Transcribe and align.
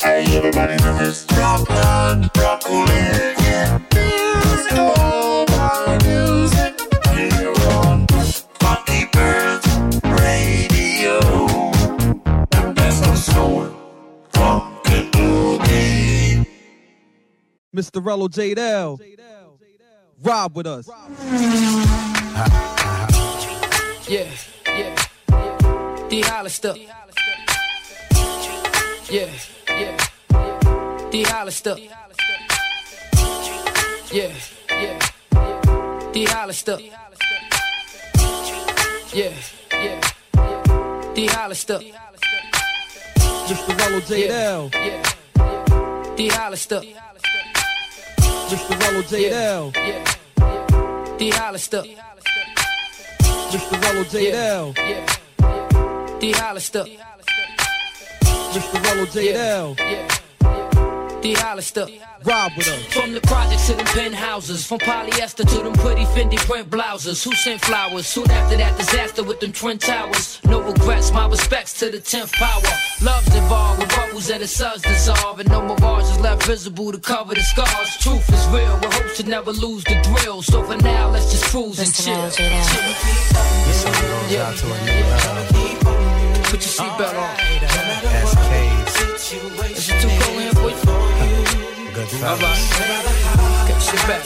Hey, 0.00 0.24
everybody 0.36 0.76
know 0.76 0.96
this. 0.98 1.26
Rockland, 1.36 2.32
broccoli, 2.32 2.84
yeah. 2.86 3.80
Here's 3.92 4.72
all 4.78 5.44
my 5.46 5.98
music. 6.04 6.80
Here 7.14 7.52
on 7.76 8.06
Funky 8.60 9.06
Pearls 9.12 9.64
Radio. 10.04 11.20
The 12.50 12.72
best 12.76 13.04
of 13.06 13.18
soul, 13.18 13.70
funk 14.32 14.88
and 14.90 15.12
boogie. 15.12 16.46
Mr. 17.74 18.00
Rello 18.02 18.30
J-Del. 18.30 19.00
Rob 20.22 20.56
with 20.56 20.66
us. 20.66 20.88
Yeah, 24.08 24.30
yeah. 24.66 26.08
D 26.08 26.20
Hollister. 26.22 26.74
Yeah, 29.10 29.30
yeah. 29.80 31.10
D 31.10 31.22
Hollister. 31.24 31.76
Yeah, 34.10 34.32
yeah. 34.70 34.98
D 36.12 36.24
Hollister. 36.24 36.78
Yeah, 39.12 39.32
yeah. 39.72 40.00
D 41.14 41.26
Hollister. 41.26 41.80
Mr. 43.48 43.72
Rello 43.78 44.00
J-Del. 44.06 44.70
Yeah. 44.74 45.02
D 46.16 46.28
Hollister. 46.28 46.82
Mr. 48.50 48.74
Rello 48.80 49.02
J-Del. 49.08 49.72
Yeah. 49.74 50.04
D 51.18 51.30
Hollister. 51.30 51.82
Mr. 53.52 53.76
Rello 53.82 54.04
J-Del. 54.04 54.72
Yeah. 54.76 55.06
D 56.20 56.32
Hollister. 56.32 56.84
Mr. 58.48 58.80
Rello 58.82 59.12
J-Del. 59.12 59.76
Yeah. 59.78 60.08
D 61.20 61.34
Hollister. 61.34 61.86
Rob 62.24 62.52
with 62.56 62.68
us. 62.68 62.84
From 62.86 63.12
the 63.12 63.20
projects 63.20 63.66
to 63.66 63.74
them 63.74 63.86
penthouses, 63.86 64.66
from 64.66 64.78
polyester 64.78 65.46
to 65.48 65.62
them 65.62 65.74
pretty 65.74 66.04
Fendi 66.06 66.36
print 66.38 66.70
blouses. 66.70 67.22
Who 67.24 67.32
sent 67.32 67.60
flowers? 67.60 68.06
Soon 68.06 68.30
after 68.30 68.56
that 68.56 68.76
disaster 68.78 69.22
with 69.22 69.40
them 69.40 69.52
twin 69.52 69.78
towers. 69.78 70.40
No 70.44 70.62
regrets, 70.62 71.12
my 71.12 71.26
respects 71.28 71.78
to 71.80 71.90
the 71.90 71.98
10th 71.98 72.32
power. 72.32 72.62
Love's 73.02 73.34
involved 73.34 73.80
with 73.80 73.90
bubbles 73.90 74.30
and 74.30 74.42
the 74.42 74.46
suns 74.46 74.82
dissolve. 74.82 75.40
And 75.40 75.50
no 75.50 75.60
mirage 75.62 76.10
is 76.10 76.18
left 76.20 76.44
visible 76.44 76.92
to 76.92 76.98
cover 76.98 77.34
the 77.34 77.42
scars. 77.42 77.96
Truth 77.98 78.32
is 78.32 78.46
real, 78.48 78.74
with 78.80 78.92
hopes 78.94 79.16
to 79.18 79.24
never 79.24 79.52
lose 79.52 79.84
the 79.84 80.00
thrill. 80.02 80.42
So 80.42 80.62
for 80.64 80.76
now, 80.76 81.10
let's 81.10 81.30
just 81.30 81.44
cruise 81.46 81.78
and 81.78 81.92
chill. 81.92 82.22
This 83.66 83.82
song 83.82 83.92
goes 83.92 85.52
out 85.52 85.57
Put 86.48 86.60
your 86.64 86.72
seatbelt 86.72 87.12
on. 87.12 87.36
SK's 88.24 88.96
Is 89.78 89.90
it 89.90 90.00
too 90.00 90.08
cold 90.08 90.36
in 90.36 90.42
here 90.42 90.52
for 90.54 90.70
you? 90.70 90.76
good 91.92 92.08
All 92.24 92.36
fellas. 92.36 92.40
right. 92.40 93.68
Get 93.68 93.82
shit 93.82 94.02
back. 94.08 94.22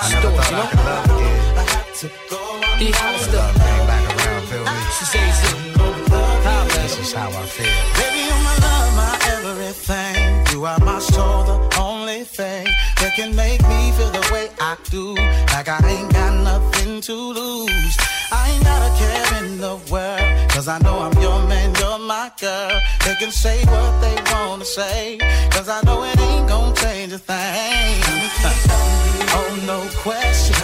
I 0.00 0.08
never 0.12 0.30
thought 0.30 0.52
I 0.54 0.66
could 0.70 0.84
love 0.88 1.04
again. 1.12 2.78
D 2.78 2.90
Hollister. 2.92 3.36
Love 3.36 3.54
came 3.54 3.86
back 3.86 4.04
around, 4.08 4.46
feel 4.48 4.64
me? 4.64 4.80
She 4.96 5.04
says 5.04 5.38
it. 5.44 5.68
This 6.82 6.98
is 7.00 7.12
how 7.12 7.28
I 7.28 7.42
feel. 7.44 7.66
Baby, 8.00 8.20
you're 8.28 8.42
my 8.48 8.56
love, 8.64 8.96
my 8.96 9.12
everything. 9.34 10.46
You 10.52 10.64
are 10.64 10.78
my 10.80 10.98
soul, 11.00 11.44
the 11.44 11.78
only 11.80 12.24
thing 12.24 12.66
that 13.00 13.12
can 13.14 13.36
make 13.36 13.60
me 13.68 13.92
feel 13.92 14.10
the 14.10 14.26
way 14.32 14.48
I 14.60 14.76
do. 14.90 15.14
Like 15.52 15.68
I 15.68 15.80
ain't 15.86 16.10
got 16.12 16.32
nothing 16.42 17.02
to 17.02 17.12
lose. 17.14 17.96
I 18.32 18.52
ain't 18.52 18.64
got 18.64 18.80
a 18.88 18.90
care 18.98 19.44
in 19.44 19.58
the 19.58 19.76
world. 19.90 20.37
Cause 20.58 20.66
I 20.66 20.80
know 20.80 20.98
I'm 20.98 21.12
your 21.22 21.40
man, 21.46 21.72
you're 21.76 22.00
my 22.00 22.32
girl. 22.36 22.80
They 23.04 23.14
can 23.14 23.30
say 23.30 23.64
what 23.66 24.00
they 24.00 24.16
wanna 24.32 24.64
say. 24.64 25.16
Cause 25.50 25.68
I 25.68 25.80
know 25.82 26.02
it 26.02 26.18
ain't 26.18 26.48
gonna 26.48 26.74
change 26.74 27.12
a 27.12 27.18
thing. 27.18 28.02
oh, 29.38 29.62
no 29.68 29.88
question. 30.02 30.56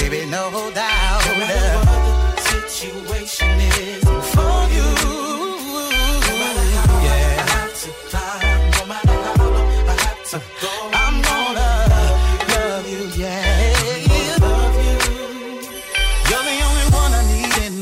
Baby, 0.00 0.28
no 0.28 0.50
doubt. 0.74 1.22
No 1.24 1.38
matter 1.38 1.86
what 1.86 2.34
the 2.34 2.42
Situation 2.42 3.60
is 3.60 4.02
for 4.34 4.68
you. 4.74 5.33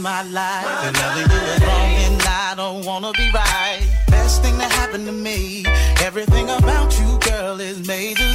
My 0.03 0.23
life. 0.25 0.67
And 0.67 0.97
loving 0.97 1.31
you 1.31 1.43
is 1.55 1.61
wrong 1.63 1.95
and 2.07 2.23
I 2.23 2.55
don't 2.57 2.85
wanna 2.85 3.13
be 3.13 3.31
right. 3.33 3.81
Best 4.09 4.43
thing 4.43 4.59
that 4.59 4.73
happened 4.73 5.07
to 5.07 5.13
me. 5.13 5.65
Everything 6.03 6.51
about 6.51 6.99
you, 6.99 7.19
girl, 7.21 7.61
is 7.61 7.87
major 7.87 8.31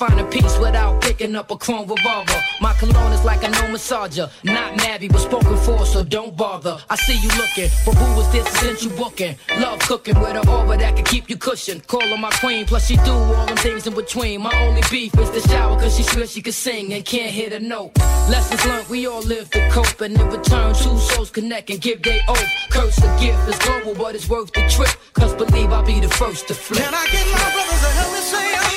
starvers. 0.00 0.20
a 0.20 0.24
peace 0.30 0.58
without 0.58 1.00
picking 1.00 1.36
up 1.36 1.50
a 1.50 1.56
chrome 1.56 1.88
revolver. 1.88 2.40
My 2.60 2.72
cologne 2.74 3.12
is 3.12 3.24
like 3.24 3.42
a 3.42 3.48
no 3.48 3.62
massager. 3.72 4.30
Not 4.44 4.76
Nabby, 4.76 5.08
but 5.08 5.18
spoken 5.18 5.56
for, 5.58 5.84
so 5.86 6.02
don't 6.02 6.36
bother. 6.36 6.78
I 6.88 6.96
see 6.96 7.18
you 7.18 7.28
looking, 7.36 7.68
but 7.84 7.94
who 7.94 8.16
was 8.16 8.30
this 8.32 8.46
since 8.60 8.84
you 8.84 8.90
booking? 8.90 9.36
Love 9.58 9.80
cooking 9.80 10.18
with 10.18 10.36
an 10.36 10.48
aura 10.48 10.76
that 10.78 10.96
can 10.96 11.04
keep 11.04 11.28
you 11.30 11.36
cushioned. 11.36 11.86
Call 11.86 12.06
her 12.06 12.16
my 12.16 12.30
queen, 12.30 12.66
plus 12.66 12.86
she 12.86 12.96
do 12.96 13.12
all 13.12 13.46
them 13.46 13.56
things 13.58 13.86
in 13.86 13.94
between. 13.94 14.42
My 14.42 14.54
only 14.66 14.82
beef 14.90 15.16
is 15.18 15.30
the 15.30 15.40
shower, 15.48 15.78
cause 15.78 15.96
she 15.96 16.02
swears 16.02 16.32
she 16.32 16.42
can 16.42 16.52
sing 16.52 16.92
and 16.92 17.04
can't 17.04 17.30
hit 17.30 17.52
a 17.52 17.60
note. 17.60 17.96
Lessons 18.28 18.64
learned, 18.66 18.88
we 18.88 19.06
all 19.06 19.22
live 19.22 19.50
to 19.50 19.68
cope, 19.70 20.00
and 20.00 20.18
in 20.18 20.28
return, 20.28 20.74
two 20.74 20.98
souls 20.98 21.30
connect 21.30 21.70
and 21.70 21.80
give 21.80 22.02
they 22.02 22.20
oath. 22.28 22.50
Curse 22.70 22.98
a 22.98 23.18
gift 23.20 23.48
is 23.48 23.58
global, 23.58 23.94
but 23.94 24.14
it's 24.14 24.28
worth 24.28 24.52
the 24.52 24.66
trip. 24.68 24.94
Cause 25.12 25.34
believe 25.34 25.72
I'll 25.72 25.84
be 25.84 26.00
the 26.00 26.08
first 26.08 26.48
to 26.48 26.54
flip. 26.54 26.82
Can 26.82 26.94
I 26.94 27.06
get 27.10 27.26
my 27.32 27.52
brothers 27.52 27.80
to 27.80 27.90
help 27.98 28.12
me 28.12 28.20
say 28.20 28.69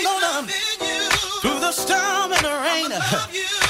storm 1.84 2.32
and 2.32 2.46
the 2.46 2.56
rain, 2.64 3.63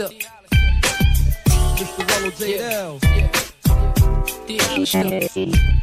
Hollister. 0.00 0.30
Mr. 1.76 2.06
Rello 2.08 2.30
J-Del. 2.38 2.98
D 4.46 4.58
Hollister. 4.58 5.28
Yeah. 5.34 5.79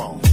Microphone. 0.00 0.29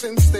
Somebody 0.00 0.16
else 0.16 0.39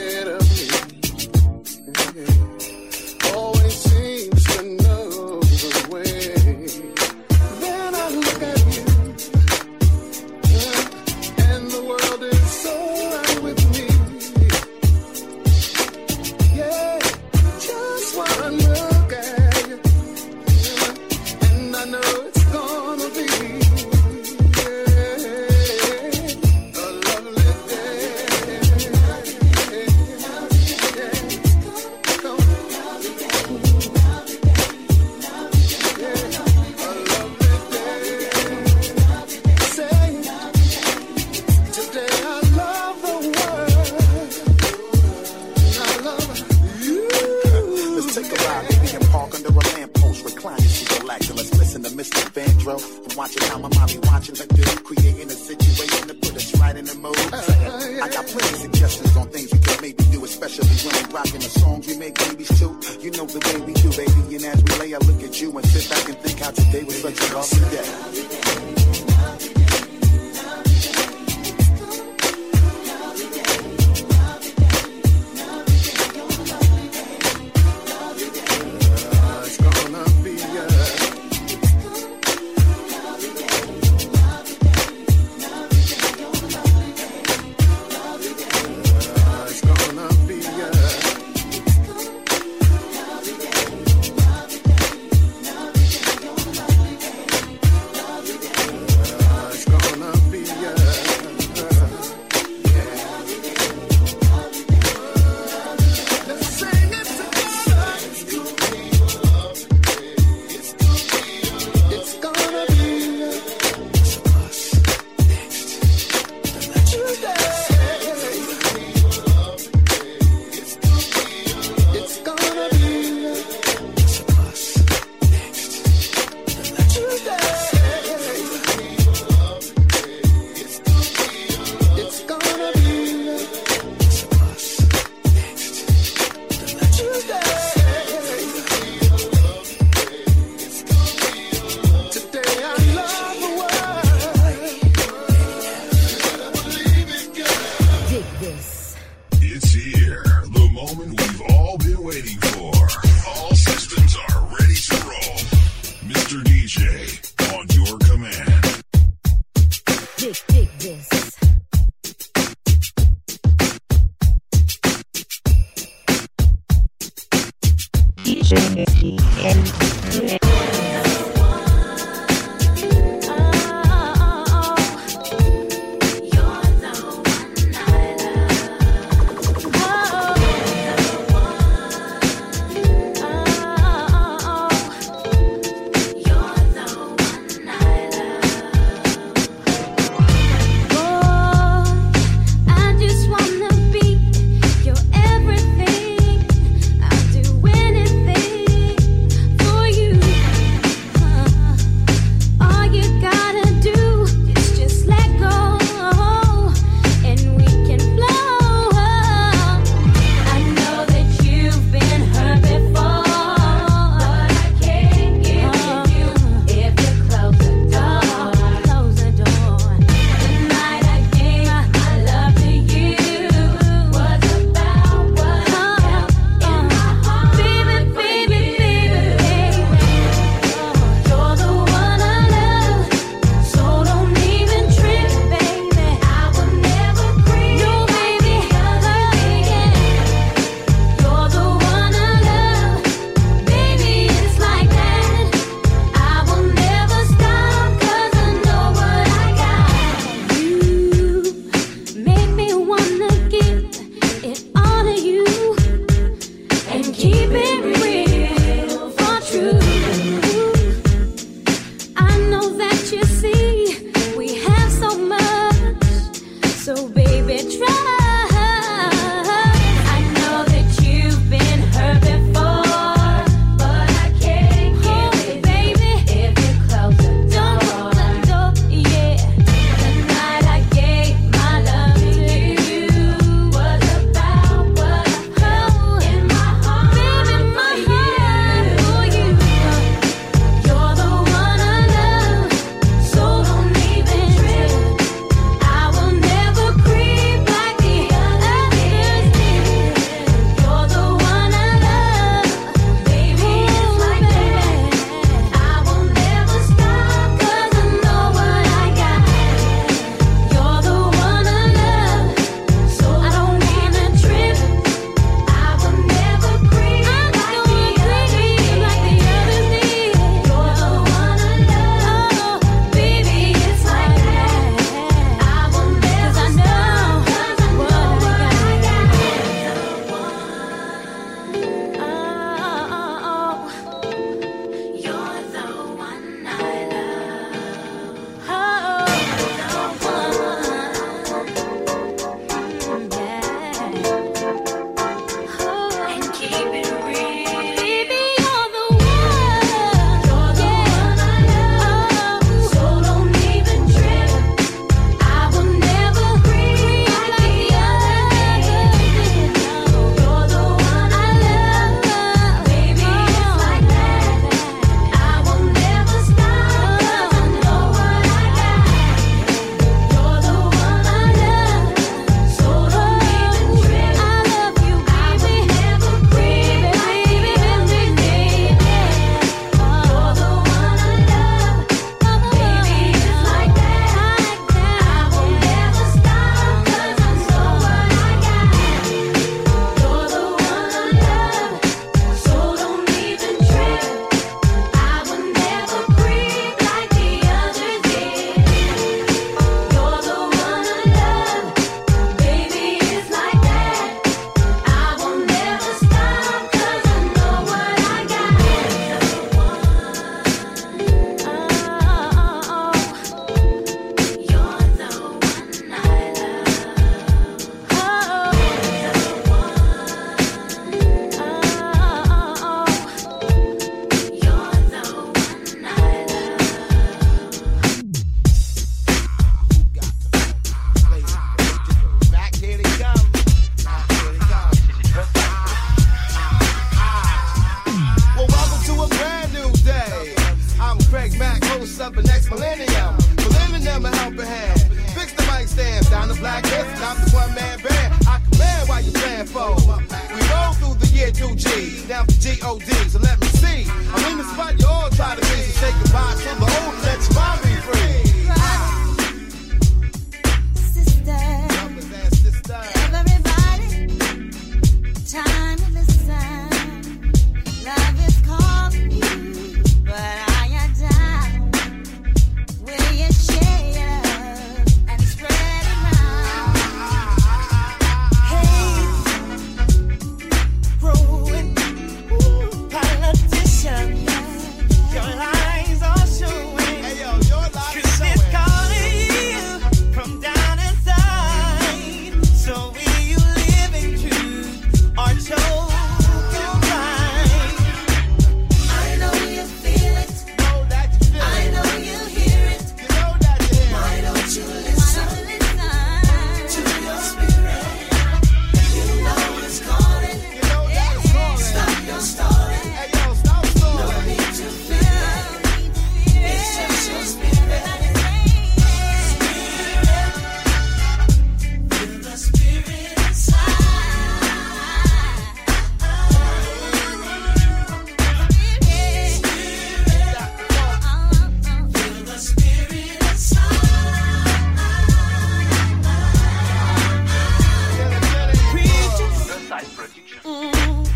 inside. 540.65 540.91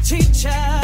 Mm, 0.05 0.84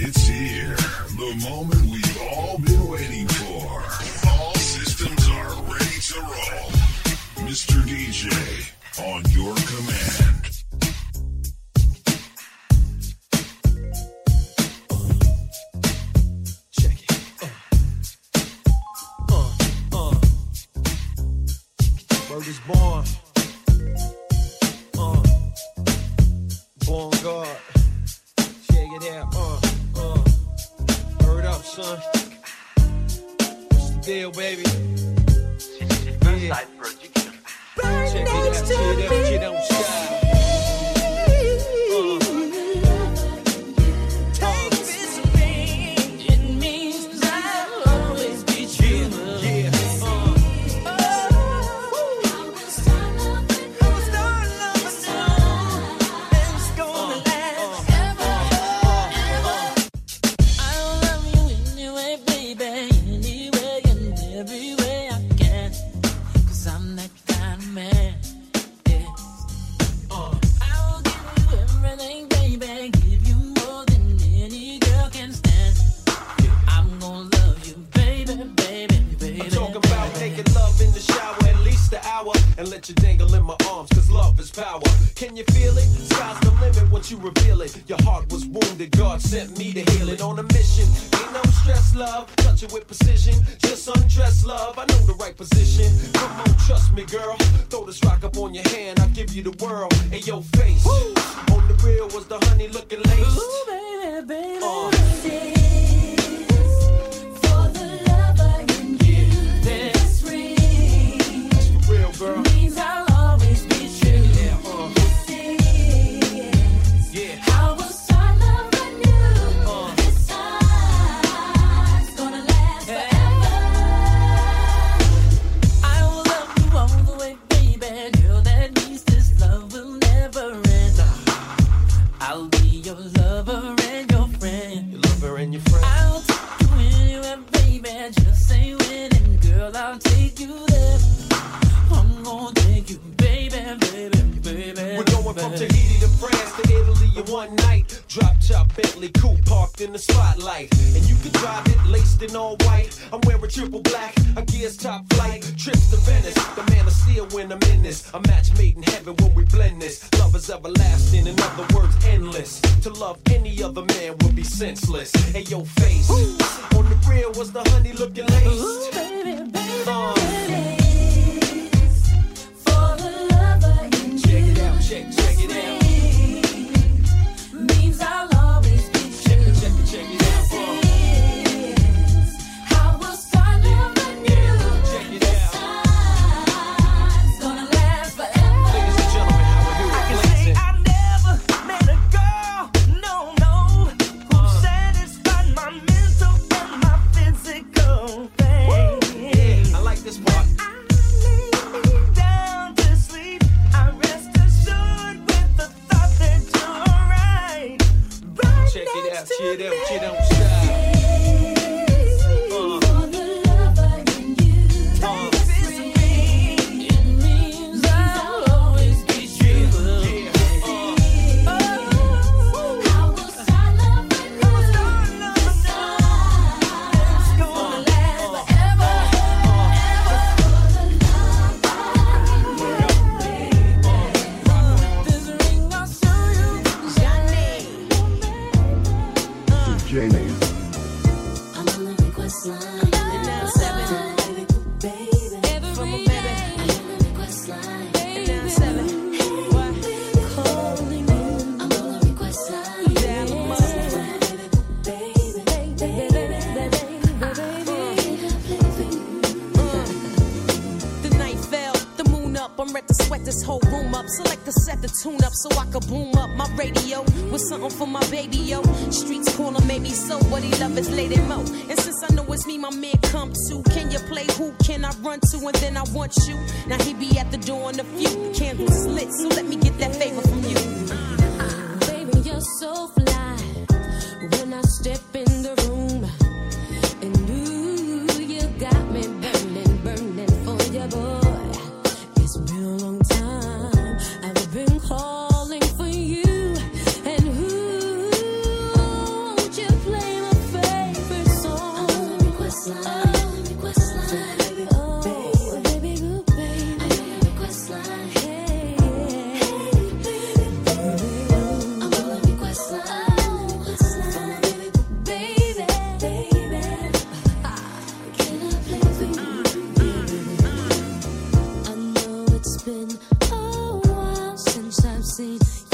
It's 0.00 0.28
here. 0.28 0.76
The 1.16 1.48
moment 1.50 1.82
we've 1.90 2.22
all 2.30 2.56
been 2.58 2.88
waiting 2.88 3.26
for. 3.26 3.82
All 4.30 4.54
systems 4.54 5.28
are 5.28 5.60
ready 5.64 5.98
to 6.00 6.20
roll. 6.20 6.70
Mr. 7.44 7.82
DJ, 7.82 8.30
on 9.02 9.24
your 9.32 9.56
command. 9.56 10.37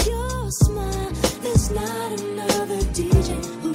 your 0.06 0.50
smile. 0.50 1.10
There's 1.42 1.70
not 1.70 2.20
another 2.20 2.80
DJ 2.92 3.44
who 3.62 3.73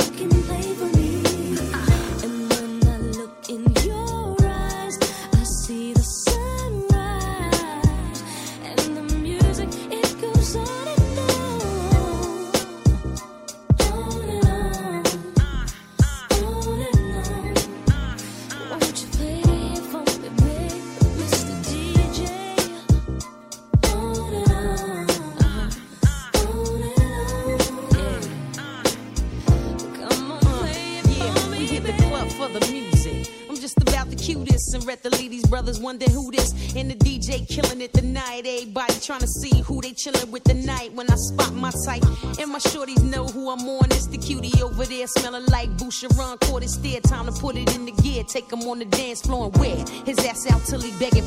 him 48.52 48.62
on 48.68 48.80
the 48.80 48.86
dance 48.86 49.22
floor 49.22 49.46
and 49.46 49.58
wet 49.58 49.90
his 49.90 50.18
ass 50.20 50.50
out 50.52 50.64
till 50.66 50.82
he 50.82 50.92
begging 51.00 51.19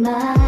you 0.00 0.39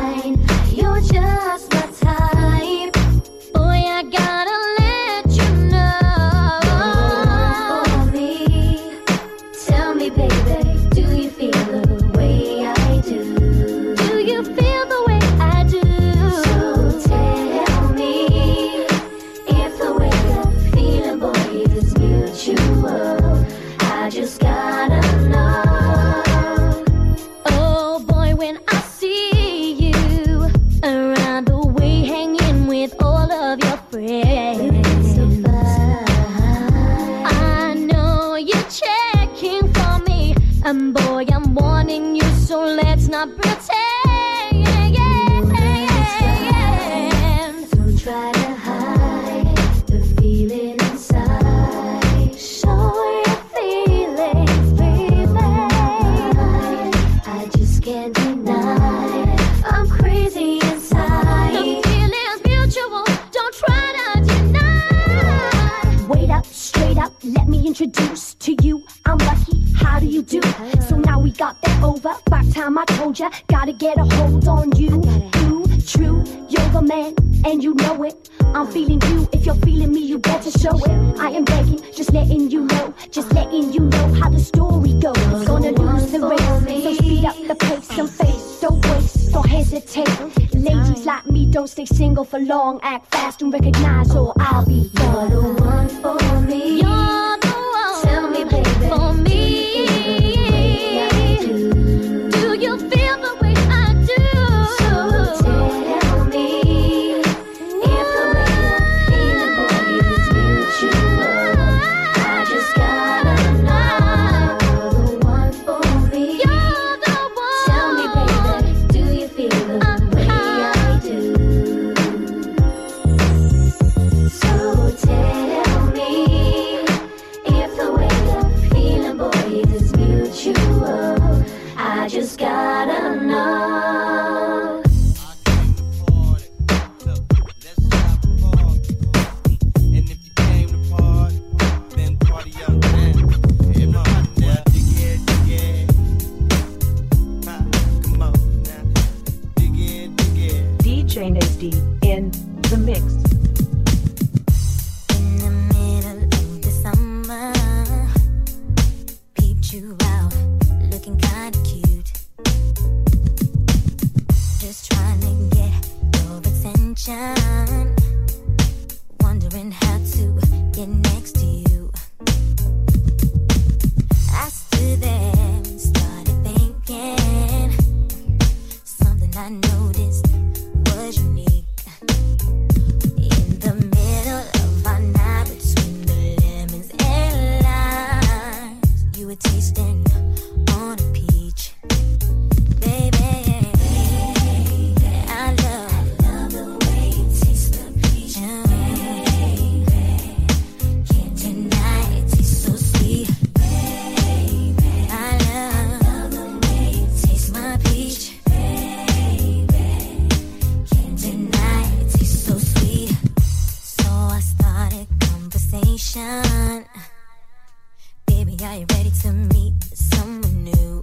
you 218.77 218.87
ready 218.93 219.11
to 219.11 219.33
meet 219.33 219.75
someone 219.93 220.65
new? 220.65 221.03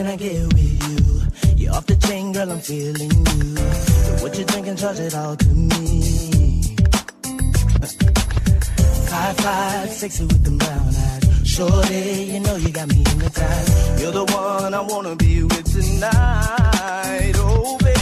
can 0.00 0.08
I 0.08 0.16
get 0.16 0.54
with 0.54 0.78
you? 0.88 1.56
You're 1.56 1.74
off 1.74 1.84
the 1.84 1.94
chain, 1.96 2.32
girl, 2.32 2.50
I'm 2.50 2.60
feeling 2.60 3.10
you. 3.10 3.56
So 4.04 4.12
what 4.22 4.38
you 4.38 4.44
drinking, 4.46 4.76
charge 4.76 4.98
it 4.98 5.14
all 5.14 5.36
to 5.36 5.48
me. 5.48 6.76
Five, 9.10 9.36
five, 9.36 9.90
sexy 9.90 10.24
with 10.24 10.42
them 10.42 10.56
brown 10.56 10.88
eyes. 10.88 11.46
Shorty, 11.46 12.30
you 12.32 12.40
know 12.40 12.56
you 12.56 12.70
got 12.70 12.88
me 12.88 12.96
in 12.96 13.04
the 13.04 13.10
hypnotized. 13.10 14.00
You're 14.00 14.12
the 14.12 14.24
one 14.24 14.72
I 14.72 14.80
wanna 14.80 15.16
be 15.16 15.42
with 15.42 15.70
tonight, 15.70 17.32
oh 17.36 17.76
baby. 17.78 17.99